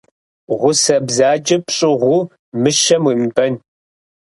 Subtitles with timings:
[0.59, 2.21] Гъусэ бзаджэ пщӏыгъуу
[2.61, 3.53] мыщэм уемыбэн.